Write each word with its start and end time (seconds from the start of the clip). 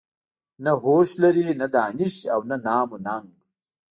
نه 0.63 0.71
هوش 0.83 1.09
لري 1.23 1.47
نه 1.59 1.67
دانش 1.75 2.15
او 2.33 2.41
نه 2.49 2.55
نام 2.65 2.87
و 2.93 2.97
ننګ. 3.05 3.27